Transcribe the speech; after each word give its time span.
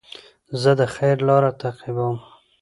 زه 0.61 0.71
د 0.79 0.81
خیر 0.95 1.17
لاره 1.27 1.51
تعقیبوم. 1.61 2.17